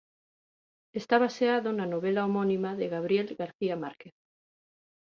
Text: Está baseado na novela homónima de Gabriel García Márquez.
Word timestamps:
Está 1.01 1.15
baseado 1.25 1.69
na 1.73 1.85
novela 1.93 2.21
homónima 2.27 2.71
de 2.79 2.85
Gabriel 2.93 3.27
García 3.41 3.75
Márquez. 3.83 4.15